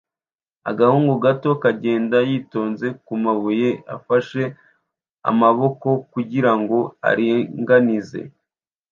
[0.69, 4.41] Agahungu gato kagenda yitonze kumabuye afashe
[5.29, 6.77] amaboko kugirango
[7.09, 8.19] aringanize